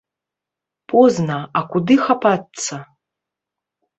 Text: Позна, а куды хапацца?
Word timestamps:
Позна, 0.93 1.35
а 1.61 1.63
куды 1.75 1.97
хапацца? 2.07 2.75